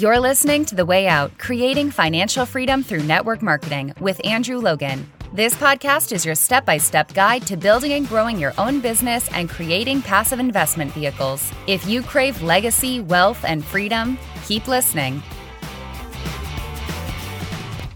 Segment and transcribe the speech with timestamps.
[0.00, 5.06] You're listening to The Way Out Creating Financial Freedom Through Network Marketing with Andrew Logan.
[5.34, 9.30] This podcast is your step by step guide to building and growing your own business
[9.34, 11.52] and creating passive investment vehicles.
[11.66, 14.16] If you crave legacy, wealth, and freedom,
[14.46, 15.22] keep listening.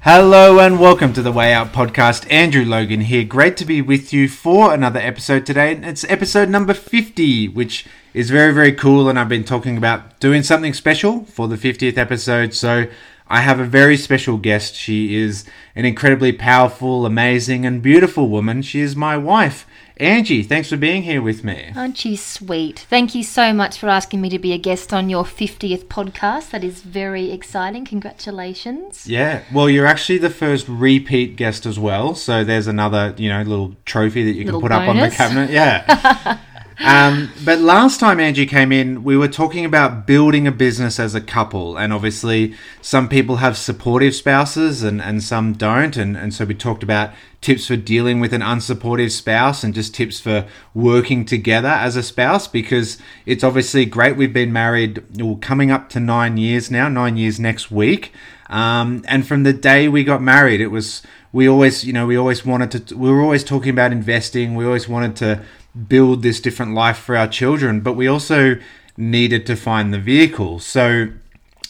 [0.03, 2.31] Hello and welcome to the Way Out podcast.
[2.31, 3.25] Andrew Logan here.
[3.25, 5.73] Great to be with you for another episode today.
[5.77, 9.09] It's episode number 50, which is very, very cool.
[9.09, 12.55] And I've been talking about doing something special for the 50th episode.
[12.55, 12.87] So
[13.29, 14.75] I have a very special guest.
[14.75, 18.63] She is an incredibly powerful, amazing, and beautiful woman.
[18.63, 19.67] She is my wife.
[19.97, 21.71] Angie, thanks for being here with me.
[21.77, 22.81] Aren't you sweet?
[22.91, 26.51] Thank you so much for asking me to be a guest on your 50th podcast.
[26.51, 27.85] That is very exciting.
[27.85, 29.07] Congratulations.
[29.07, 32.17] Yeah, well, you're actually the first repeat guest as well.
[32.17, 35.11] So there's another, you know, little trophy that you Little can put up on the
[35.11, 35.51] cabinet.
[35.51, 36.39] Yeah.
[36.81, 41.15] um, but last time Angie came in, we were talking about building a business as
[41.15, 41.77] a couple.
[41.77, 45.97] And obviously, some people have supportive spouses and, and some don't.
[45.97, 49.95] And, and so we talked about tips for dealing with an unsupportive spouse and just
[49.95, 54.17] tips for working together as a spouse because it's obviously great.
[54.17, 58.13] We've been married, well, coming up to nine years now, nine years next week.
[58.51, 61.03] Um, and from the day we got married, it was
[61.33, 62.97] we always, you know, we always wanted to.
[62.97, 64.55] We were always talking about investing.
[64.55, 65.43] We always wanted to
[65.89, 68.57] build this different life for our children, but we also
[68.97, 70.61] needed to find the vehicle.
[70.61, 71.09] So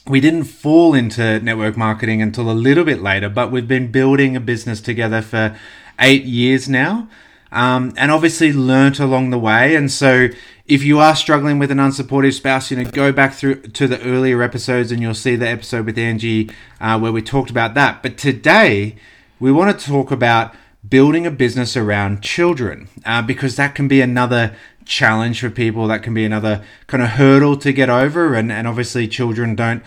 [0.07, 4.37] we didn't fall into network marketing until a little bit later, but we've been building
[4.37, 5.57] a business together for
[5.99, 7.09] eight years now.
[7.51, 9.77] Um, and obviously learnt along the way.
[9.77, 10.29] And so,
[10.67, 14.03] if you are struggling with an unsupportive spouse, you know, go back through to the
[14.03, 18.03] earlier episodes and you'll see the episode with Angie uh, where we talked about that.
[18.03, 18.97] But today,
[19.39, 20.53] we want to talk about
[20.89, 24.55] building a business around children uh, because that can be another
[24.85, 25.87] challenge for people.
[25.87, 28.35] That can be another kind of hurdle to get over.
[28.35, 29.83] And, and obviously, children don't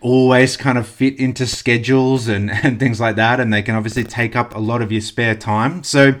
[0.00, 3.40] always kind of fit into schedules and, and things like that.
[3.40, 5.82] And they can obviously take up a lot of your spare time.
[5.82, 6.14] So,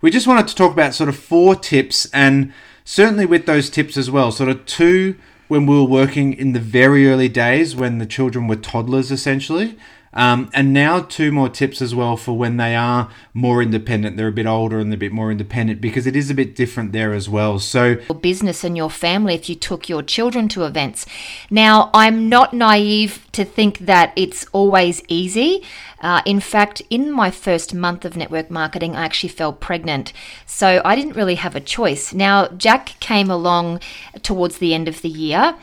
[0.00, 2.52] we just wanted to talk about sort of four tips and
[2.84, 5.16] certainly with those tips as well, sort of two
[5.48, 9.76] when we were working in the very early days when the children were toddlers essentially.
[10.16, 14.16] Um, and now two more tips as well for when they are more independent.
[14.16, 16.56] They're a bit older and they're a bit more independent because it is a bit
[16.56, 17.58] different there as well.
[17.58, 21.04] So Your business and your family if you took your children to events.
[21.50, 25.62] Now, I'm not naive to think that it's always easy.
[26.00, 30.12] Uh, in fact, in my first month of network marketing, I actually fell pregnant.
[30.46, 32.14] So I didn't really have a choice.
[32.14, 33.80] Now, Jack came along
[34.22, 35.56] towards the end of the year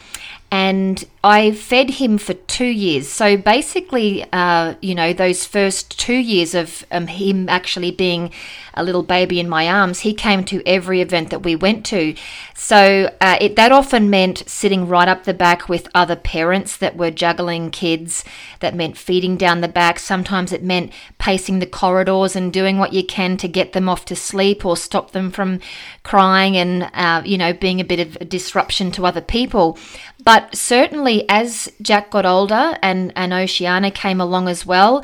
[0.54, 3.10] and I fed him for two years.
[3.10, 8.30] So basically, uh, you know, those first two years of um, him actually being
[8.76, 12.14] a little baby in my arms, he came to every event that we went to.
[12.54, 16.98] So uh, it, that often meant sitting right up the back with other parents that
[16.98, 18.24] were juggling kids.
[18.60, 20.00] That meant feeding down the back.
[20.00, 24.06] Sometimes it meant pacing the corridors and doing what you can to get them off
[24.06, 25.62] to sleep or stop them from
[26.04, 29.78] crying and, uh, you know, being a bit of a disruption to other people.
[30.24, 35.04] But certainly, as Jack got older and, and Oceana came along as well,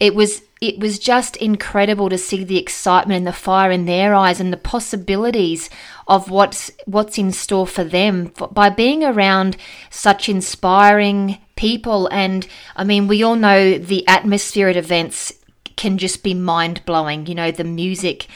[0.00, 4.14] it was it was just incredible to see the excitement and the fire in their
[4.14, 5.68] eyes and the possibilities
[6.08, 9.56] of what's what's in store for them by being around
[9.90, 12.08] such inspiring people.
[12.08, 15.32] And I mean, we all know the atmosphere at events
[15.76, 17.26] can just be mind blowing.
[17.26, 18.26] You know, the music,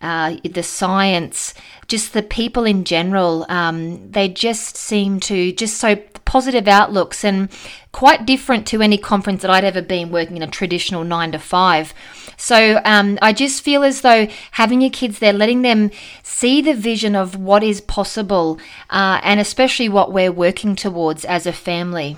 [0.00, 1.54] uh, the science,
[1.86, 3.46] just the people in general.
[3.48, 7.48] Um, they just seem to just so positive outlooks and
[7.92, 11.38] quite different to any conference that I'd ever been working in a traditional nine to
[11.38, 11.94] five.
[12.36, 15.90] So um, I just feel as though having your kids there, letting them
[16.22, 18.60] see the vision of what is possible,
[18.90, 22.16] uh, and especially what we're working towards as a family.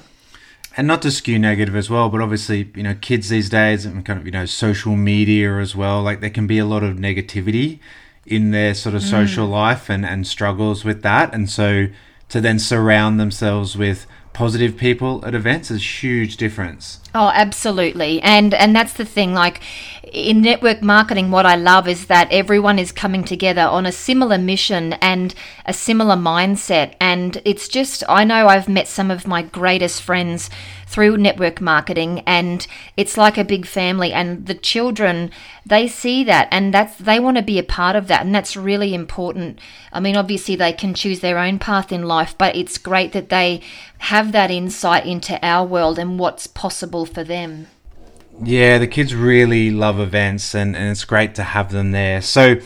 [0.77, 4.05] And not to skew negative as well, but obviously, you know, kids these days and
[4.05, 6.97] kind of, you know, social media as well, like there can be a lot of
[6.97, 7.81] negativity
[8.25, 9.11] in their sort of mm.
[9.11, 11.35] social life and, and struggles with that.
[11.35, 11.89] And so
[12.29, 17.01] to then surround themselves with positive people at events is huge difference.
[17.15, 18.23] Oh, absolutely.
[18.23, 19.61] And and that's the thing like
[20.13, 24.39] in network marketing what I love is that everyone is coming together on a similar
[24.39, 25.35] mission and
[25.67, 30.51] a similar mindset and it's just I know I've met some of my greatest friends
[30.91, 32.67] through network marketing and
[32.97, 35.31] it's like a big family and the children
[35.65, 38.57] they see that and that's they want to be a part of that and that's
[38.57, 39.61] really important.
[39.93, 43.29] I mean obviously they can choose their own path in life but it's great that
[43.29, 43.61] they
[43.99, 47.69] have that insight into our world and what's possible for them.
[48.43, 52.21] Yeah, the kids really love events and, and it's great to have them there.
[52.21, 52.57] So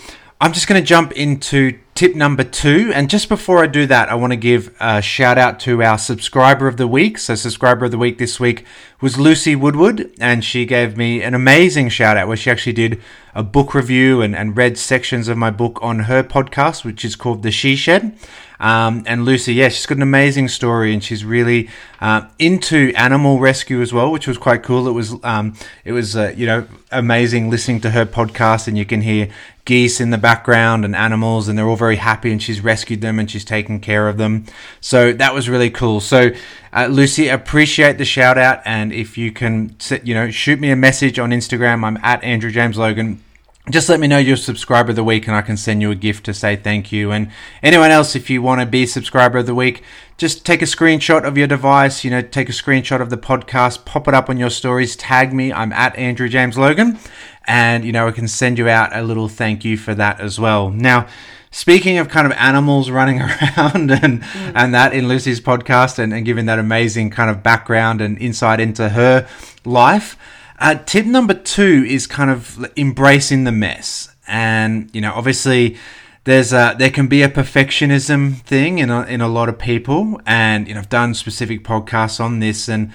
[0.40, 2.90] I'm just going to jump into tip number two.
[2.94, 5.98] And just before I do that, I want to give a shout out to our
[5.98, 7.18] subscriber of the week.
[7.18, 8.64] So, subscriber of the week this week
[9.04, 13.02] was Lucy Woodward, and she gave me an amazing shout out where she actually did
[13.34, 17.14] a book review and, and read sections of my book on her podcast, which is
[17.14, 18.16] called The She Shed.
[18.58, 21.68] Um, and Lucy, yeah, she's got an amazing story, and she's really
[22.00, 24.88] uh, into animal rescue as well, which was quite cool.
[24.88, 25.54] It was, um,
[25.84, 29.28] it was, uh, you know, amazing listening to her podcast, and you can hear
[29.66, 33.18] geese in the background and animals, and they're all very happy, and she's rescued them
[33.18, 34.44] and she's taken care of them.
[34.80, 36.00] So that was really cool.
[36.00, 36.30] So,
[36.74, 40.76] uh, Lucy, appreciate the shout out, and if you can, you know, shoot me a
[40.76, 41.84] message on Instagram.
[41.84, 43.22] I'm at Andrew James Logan
[43.70, 45.94] just let me know you're subscriber of the week and I can send you a
[45.94, 47.10] gift to say thank you.
[47.12, 47.30] And
[47.62, 49.82] anyone else, if you want to be subscriber of the week,
[50.18, 53.86] just take a screenshot of your device, you know, take a screenshot of the podcast,
[53.86, 55.50] pop it up on your stories, tag me.
[55.50, 56.98] I'm at Andrew James Logan.
[57.46, 60.38] And, you know, I can send you out a little thank you for that as
[60.38, 60.68] well.
[60.70, 61.06] Now,
[61.54, 64.52] speaking of kind of animals running around and mm.
[64.54, 68.60] and that in Lucy's podcast and, and giving that amazing kind of background and insight
[68.60, 69.26] into her
[69.64, 70.18] life.
[70.58, 75.76] Uh, tip number two is kind of embracing the mess, and you know, obviously,
[76.24, 80.20] there's a, there can be a perfectionism thing in a, in a lot of people,
[80.26, 82.92] and you know, I've done specific podcasts on this, and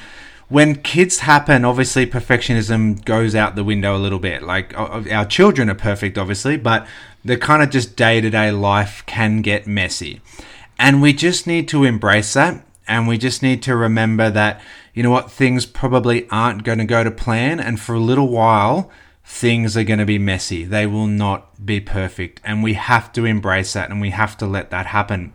[0.50, 4.44] when kids happen, obviously perfectionism goes out the window a little bit.
[4.44, 6.88] Like our children are perfect, obviously, but
[7.24, 10.22] the kind of just day to day life can get messy.
[10.78, 12.66] And we just need to embrace that.
[12.88, 14.62] And we just need to remember that
[14.94, 17.60] you know what, things probably aren't going to go to plan.
[17.60, 18.92] And for a little while,
[19.24, 20.66] things are going to be messy.
[20.66, 22.42] They will not be perfect.
[22.44, 25.34] And we have to embrace that and we have to let that happen.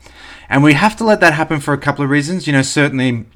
[0.49, 2.47] And we have to let that happen for a couple of reasons.
[2.47, 3.27] You know, certainly,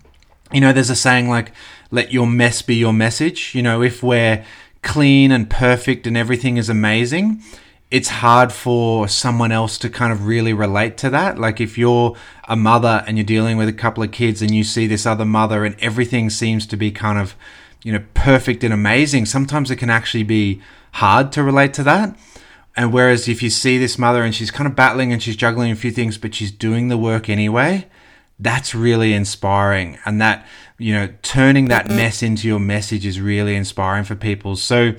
[0.53, 1.53] you know, there's a saying like,
[1.91, 3.55] let your mess be your message.
[3.55, 4.45] You know, if we're
[4.83, 7.43] clean and perfect and everything is amazing,
[7.91, 11.39] it's hard for someone else to kind of really relate to that.
[11.39, 12.15] Like if you're
[12.47, 15.25] a mother and you're dealing with a couple of kids and you see this other
[15.25, 17.35] mother and everything seems to be kind of,
[17.83, 20.61] you know, perfect and amazing, sometimes it can actually be
[20.93, 22.15] hard to relate to that.
[22.77, 25.73] And whereas if you see this mother and she's kind of battling and she's juggling
[25.73, 27.87] a few things, but she's doing the work anyway,
[28.41, 29.99] that's really inspiring.
[30.05, 30.47] And that,
[30.79, 34.57] you know, turning that mess into your message is really inspiring for people.
[34.57, 34.95] So,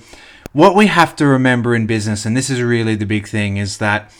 [0.51, 3.77] what we have to remember in business, and this is really the big thing, is
[3.77, 4.11] that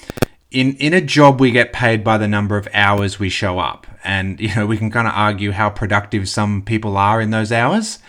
[0.52, 3.88] in in a job we get paid by the number of hours we show up,
[4.04, 7.52] and you know we can kind of argue how productive some people are in those
[7.52, 8.00] hours.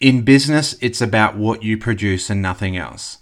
[0.00, 3.18] In business, it's about what you produce and nothing else.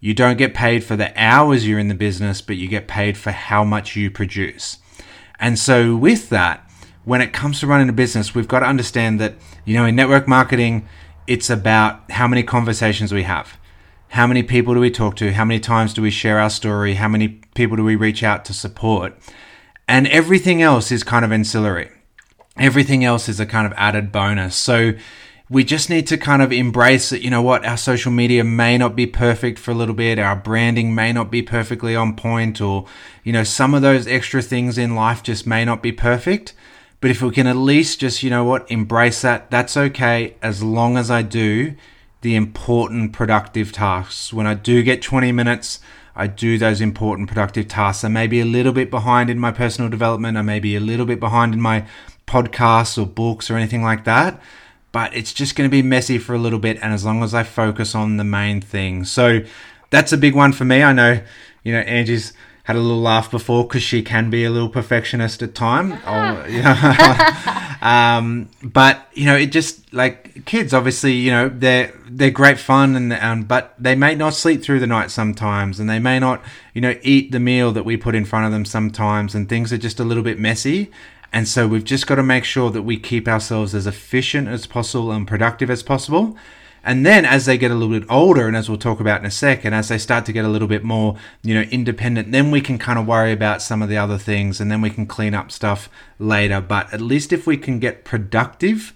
[0.00, 3.18] You don't get paid for the hours you're in the business, but you get paid
[3.18, 4.78] for how much you produce.
[5.38, 6.68] And so, with that,
[7.04, 9.34] when it comes to running a business, we've got to understand that,
[9.64, 10.86] you know, in network marketing,
[11.26, 13.56] it's about how many conversations we have.
[14.08, 15.32] How many people do we talk to?
[15.32, 16.94] How many times do we share our story?
[16.94, 19.16] How many people do we reach out to support?
[19.88, 21.90] And everything else is kind of ancillary.
[22.58, 24.54] Everything else is a kind of added bonus.
[24.54, 24.92] So
[25.48, 28.78] we just need to kind of embrace that, you know what, our social media may
[28.78, 32.60] not be perfect for a little bit, our branding may not be perfectly on point,
[32.60, 32.86] or,
[33.24, 36.54] you know, some of those extra things in life just may not be perfect.
[37.02, 40.62] But if we can at least just, you know what, embrace that, that's okay as
[40.62, 41.74] long as I do
[42.20, 44.32] the important productive tasks.
[44.32, 45.80] When I do get 20 minutes,
[46.14, 48.04] I do those important productive tasks.
[48.04, 50.38] I may be a little bit behind in my personal development.
[50.38, 51.86] I may be a little bit behind in my
[52.28, 54.40] podcasts or books or anything like that.
[54.92, 56.78] But it's just going to be messy for a little bit.
[56.80, 59.02] And as long as I focus on the main thing.
[59.02, 59.40] So
[59.90, 60.84] that's a big one for me.
[60.84, 61.20] I know,
[61.64, 62.32] you know, Angie's
[62.64, 65.90] had a little laugh before because she can be a little perfectionist at time.
[66.48, 70.72] you know, um, but you know, it just like kids.
[70.72, 74.78] Obviously, you know, they're they're great fun, and um, but they may not sleep through
[74.78, 76.42] the night sometimes, and they may not,
[76.72, 79.72] you know, eat the meal that we put in front of them sometimes, and things
[79.72, 80.90] are just a little bit messy.
[81.34, 84.66] And so we've just got to make sure that we keep ourselves as efficient as
[84.66, 86.36] possible and productive as possible
[86.84, 89.26] and then as they get a little bit older, and as we'll talk about in
[89.26, 92.50] a second, as they start to get a little bit more, you know, independent, then
[92.50, 95.06] we can kind of worry about some of the other things and then we can
[95.06, 96.60] clean up stuff later.
[96.60, 98.92] But at least if we can get productive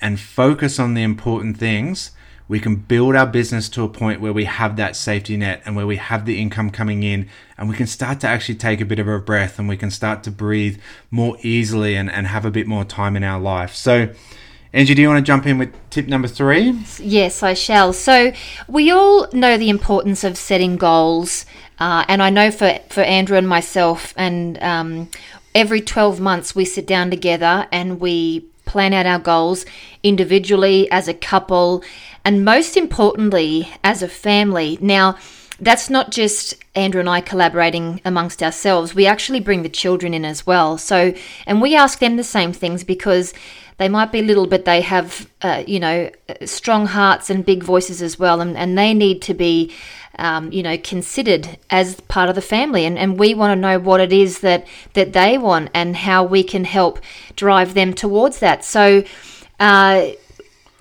[0.00, 2.12] and focus on the important things,
[2.48, 5.74] we can build our business to a point where we have that safety net and
[5.74, 7.28] where we have the income coming in
[7.58, 9.90] and we can start to actually take a bit of a breath and we can
[9.90, 13.74] start to breathe more easily and, and have a bit more time in our life.
[13.74, 14.10] So,
[14.72, 16.78] Angie, do you want to jump in with tip number three?
[16.98, 17.92] Yes, I shall.
[17.92, 18.32] So,
[18.68, 21.46] we all know the importance of setting goals,
[21.78, 25.08] uh, and I know for, for Andrew and myself, and um,
[25.54, 29.64] every 12 months we sit down together and we plan out our goals
[30.02, 31.82] individually, as a couple,
[32.24, 34.76] and most importantly, as a family.
[34.80, 35.16] Now,
[35.58, 38.94] that's not just Andrew and I collaborating amongst ourselves.
[38.94, 40.76] We actually bring the children in as well.
[40.76, 41.14] So,
[41.46, 43.32] and we ask them the same things because
[43.78, 46.10] they might be little, but they have, uh, you know,
[46.44, 49.72] strong hearts and big voices as well, and, and they need to be,
[50.18, 52.86] um, you know, considered as part of the family.
[52.86, 56.24] And, and we want to know what it is that that they want and how
[56.24, 57.00] we can help
[57.36, 58.64] drive them towards that.
[58.64, 59.04] So.
[59.58, 60.10] Uh,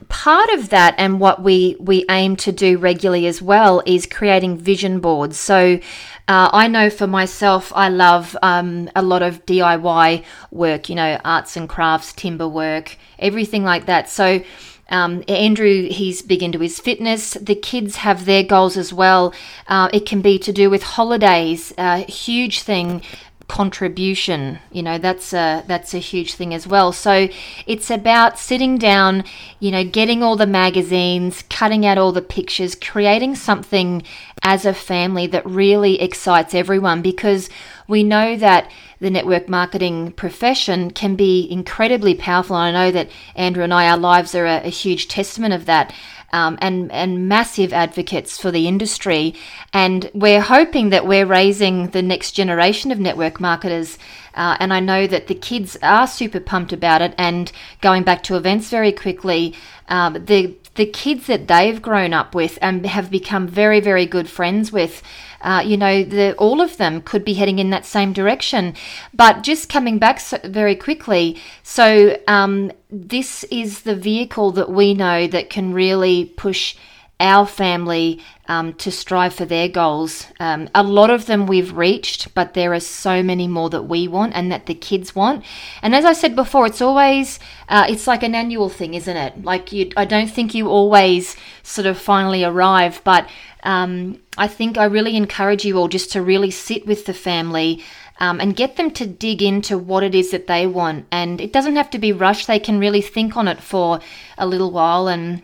[0.09, 4.57] part of that and what we we aim to do regularly as well is creating
[4.57, 5.79] vision boards so
[6.27, 11.19] uh, I know for myself, I love um, a lot of DIY work, you know,
[11.23, 14.09] arts and crafts, timber work, everything like that.
[14.09, 14.43] So,
[14.89, 17.35] um, Andrew, he's big into his fitness.
[17.35, 19.35] The kids have their goals as well.
[19.67, 23.03] Uh, it can be to do with holidays, a huge thing
[23.47, 26.91] contribution you know that's a that's a huge thing as well.
[26.91, 27.29] So
[27.67, 29.23] it's about sitting down
[29.59, 34.01] you know getting all the magazines cutting out all the pictures creating something
[34.41, 37.49] as a family that really excites everyone because
[37.87, 42.55] we know that the network marketing profession can be incredibly powerful.
[42.55, 45.65] And i know that andrew and i our lives are a, a huge testament of
[45.65, 45.93] that
[46.35, 49.33] um, and and massive advocates for the industry.
[49.71, 53.97] And we're hoping that we're raising the next generation of network marketers.
[54.33, 57.15] Uh, and I know that the kids are super pumped about it.
[57.17, 59.55] And going back to events very quickly,
[59.87, 64.29] um, the the kids that they've grown up with and have become very very good
[64.29, 65.01] friends with
[65.45, 68.73] uh, you know, the, all of them could be heading in that same direction.
[69.13, 74.95] But just coming back so, very quickly, so um, this is the vehicle that we
[74.95, 76.75] know that can really push
[77.19, 80.27] our family um, to strive for their goals.
[80.39, 84.07] Um, a lot of them we've reached, but there are so many more that we
[84.07, 85.43] want and that the kids want.
[85.81, 89.43] And as I said before, it's always uh, it's like an annual thing, isn't it?
[89.43, 93.29] Like you, I don't think you always sort of finally arrive, but
[93.63, 97.83] um, I think I really encourage you all just to really sit with the family
[98.19, 101.05] um, and get them to dig into what it is that they want.
[101.11, 103.99] And it doesn't have to be rushed, they can really think on it for
[104.37, 105.43] a little while and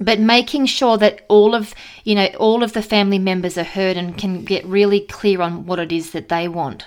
[0.00, 1.74] but making sure that all of
[2.04, 5.66] you know all of the family members are heard and can get really clear on
[5.66, 6.86] what it is that they want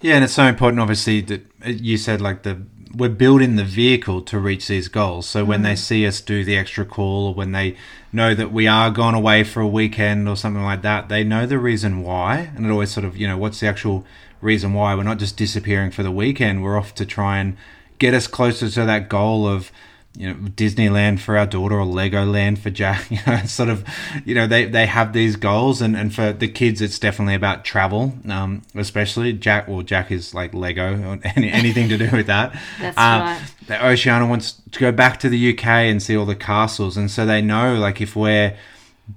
[0.00, 2.60] yeah and it's so important obviously that uh, you said like the
[2.94, 5.26] we're building the vehicle to reach these goals.
[5.26, 5.78] So when they mm.
[5.78, 7.76] see us do the extra call, or when they
[8.12, 11.46] know that we are gone away for a weekend or something like that, they know
[11.46, 12.52] the reason why.
[12.54, 14.06] And it always sort of, you know, what's the actual
[14.40, 14.94] reason why?
[14.94, 16.62] We're not just disappearing for the weekend.
[16.62, 17.56] We're off to try and
[17.98, 19.72] get us closer to that goal of
[20.16, 23.10] you know Disneyland for our daughter or Legoland for Jack.
[23.14, 23.84] You know, sort of,
[24.24, 27.64] you know, they, they have these goals, and, and for the kids, it's definitely about
[27.64, 29.68] travel, um, especially Jack.
[29.68, 32.58] Well, Jack is like Lego or any, anything to do with that.
[32.80, 33.20] That's um,
[33.68, 33.82] right.
[33.82, 37.24] Oceana wants to go back to the UK and see all the castles, and so
[37.24, 38.56] they know like if we're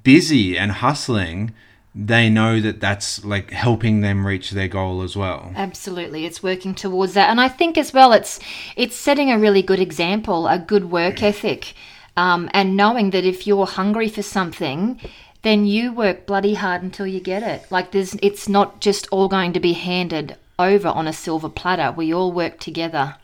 [0.04, 1.54] busy and hustling
[2.00, 5.51] they know that that's like helping them reach their goal as well.
[5.56, 8.39] Absolutely, it's working towards that, and I think as well, it's
[8.75, 11.74] it's setting a really good example, a good work ethic,
[12.16, 15.01] um, and knowing that if you're hungry for something,
[15.42, 17.66] then you work bloody hard until you get it.
[17.72, 21.92] Like there's, it's not just all going to be handed over on a silver platter.
[21.92, 23.16] We all work together.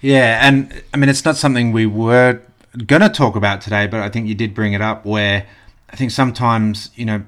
[0.00, 2.40] Yeah, and I mean it's not something we were
[2.86, 5.46] going to talk about today, but I think you did bring it up where
[5.90, 7.24] I think sometimes you know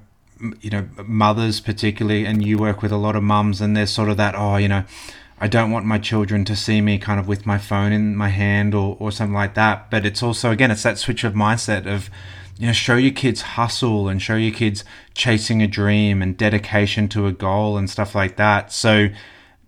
[0.61, 4.09] you know mothers particularly and you work with a lot of mums and there's sort
[4.09, 4.85] of that oh you know
[5.39, 8.31] I don't want my children to see me kind of with my phone in my
[8.31, 9.91] hand or, or something like that.
[9.91, 12.09] But it's also, again, it's that switch of mindset of,
[12.59, 14.83] you know, show your kids hustle and show your kids
[15.15, 18.73] chasing a dream and dedication to a goal and stuff like that.
[18.73, 19.09] So,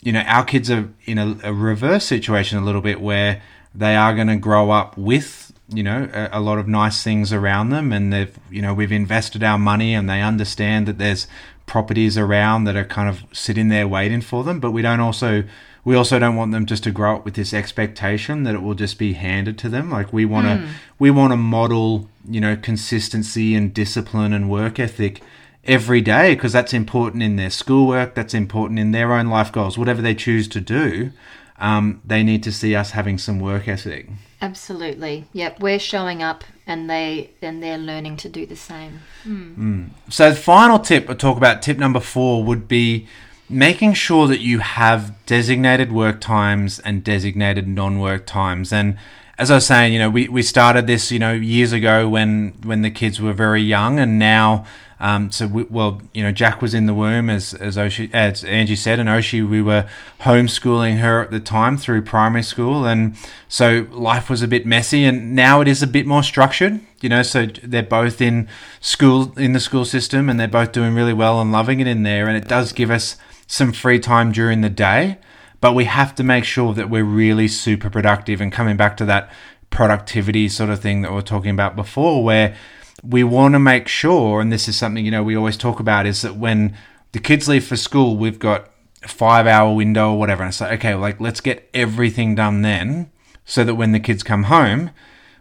[0.03, 3.43] you know, our kids are in a, a reverse situation a little bit where
[3.75, 7.33] they are going to grow up with you know a, a, lot of nice things
[7.33, 11.27] around them and they've you know we've invested our money and they understand that there's
[11.67, 15.45] properties around that are kind of sitting there waiting for them but we don't also
[15.85, 18.75] we also don't want them just to grow up with this expectation that it will
[18.75, 20.69] just be handed to them like we want to mm.
[20.99, 25.21] we want to model you know consistency and discipline and work ethic
[25.65, 29.77] every day because that's important in their schoolwork that's important in their own life goals
[29.77, 31.13] whatever they choose to do
[31.59, 34.09] um, they need to see us having some work ethic
[34.41, 35.27] Absolutely.
[35.33, 39.01] Yep, we're showing up and they and they're learning to do the same.
[39.25, 39.57] Mm.
[39.57, 39.89] Mm.
[40.11, 43.09] So the final tip I talk about tip number 4 would be
[43.51, 48.97] making sure that you have designated work times and designated non-work times and
[49.39, 52.55] as I was saying, you know, we, we started this, you know, years ago when
[52.65, 54.65] when the kids were very young, and now,
[55.01, 58.45] um, so we, well, you know, Jack was in the womb as as Oshi, as
[58.45, 59.89] Angie said, and Oshi, we were
[60.21, 63.17] homeschooling her at the time through primary school, and
[63.49, 67.09] so life was a bit messy, and now it is a bit more structured, you
[67.09, 67.23] know.
[67.23, 68.49] So they're both in
[68.81, 72.03] school in the school system, and they're both doing really well and loving it in
[72.03, 75.19] there, and it does give us some free time during the day
[75.61, 79.05] but we have to make sure that we're really super productive and coming back to
[79.05, 79.31] that
[79.71, 82.57] productivity sort of thing that we are talking about before where
[83.03, 86.07] we want to make sure and this is something you know we always talk about
[86.07, 86.77] is that when
[87.13, 88.71] the kids leave for school we've got
[89.03, 90.43] a five hour window or whatever.
[90.43, 93.11] And it's like okay like let's get everything done then
[93.45, 94.91] so that when the kids come home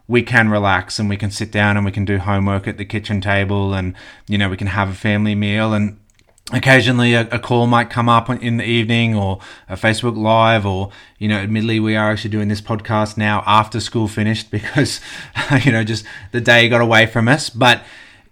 [0.08, 2.86] we can relax and we can sit down and we can do homework at the
[2.86, 3.94] kitchen table and
[4.28, 5.74] you know we can have a family meal.
[5.74, 6.00] And
[6.54, 10.90] occasionally a, a, call might come up in the evening or a Facebook live or
[11.20, 15.02] you know admittedly we are actually doing this podcast now after school finished because
[15.66, 17.50] you know just the day got away from us.
[17.50, 17.84] But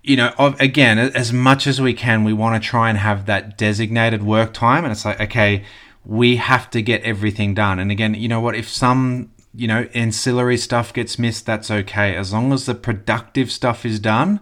[0.01, 3.57] you know again as much as we can we want to try and have that
[3.57, 5.65] designated work time and it's like okay
[6.05, 7.79] we have to get everything done.
[7.79, 8.55] And again you know what?
[8.55, 12.15] If some you know ancillary stuff gets missed that's okay.
[12.15, 14.39] As long as the productive stuff is done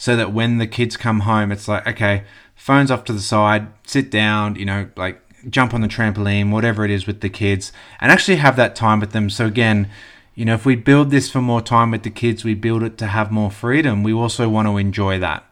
[0.00, 2.24] so that when the kids come home it's like okay
[2.60, 6.84] phones off to the side, sit down, you know, like jump on the trampoline, whatever
[6.84, 9.30] it is with the kids, and actually have that time with them.
[9.30, 9.88] So, again,
[10.34, 12.98] you know, if we build this for more time with the kids, we build it
[12.98, 14.02] to have more freedom.
[14.02, 15.44] We also want to enjoy that.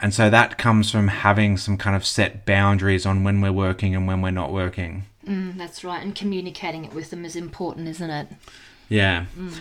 [0.00, 3.94] And so that comes from having some kind of set boundaries on when we're working
[3.94, 5.04] and when we're not working.
[5.26, 6.02] Mm, that's right.
[6.02, 8.28] And communicating it with them is important, isn't it?
[8.88, 9.26] Yeah.
[9.38, 9.58] Mm.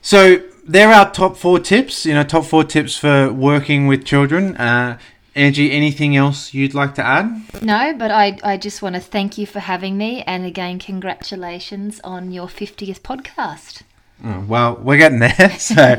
[0.00, 4.56] So there are top four tips, you know, top four tips for working with children.
[4.56, 4.98] Uh,
[5.34, 7.62] Angie, anything else you'd like to add?
[7.62, 10.22] No, but I, I just want to thank you for having me.
[10.22, 13.82] And again, congratulations on your 50th podcast.
[14.24, 15.34] Oh, well, we're getting there.
[15.58, 15.96] So,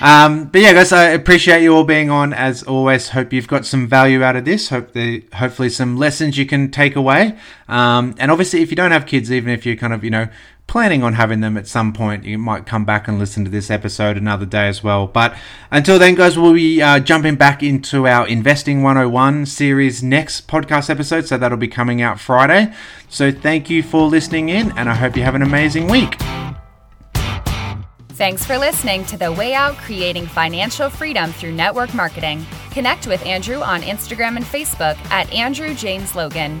[0.00, 3.10] um, but yeah, guys, I appreciate you all being on as always.
[3.10, 4.70] Hope you've got some value out of this.
[4.70, 7.36] Hope the hopefully some lessons you can take away.
[7.68, 10.28] Um, and obviously, if you don't have kids, even if you're kind of you know
[10.70, 13.72] planning on having them at some point, you might come back and listen to this
[13.72, 15.08] episode another day as well.
[15.08, 15.36] But
[15.72, 20.88] until then, guys, we'll be uh, jumping back into our Investing 101 series next podcast
[20.88, 21.26] episode.
[21.26, 22.72] So that'll be coming out Friday.
[23.08, 26.16] So thank you for listening in, and I hope you have an amazing week.
[28.10, 32.46] Thanks for listening to The Way Out Creating Financial Freedom Through Network Marketing.
[32.70, 36.60] Connect with Andrew on Instagram and Facebook at Andrew James Logan.